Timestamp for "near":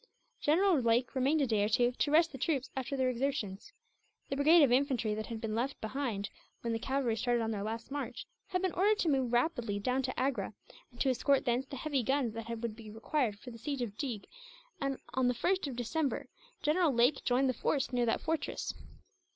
17.93-18.07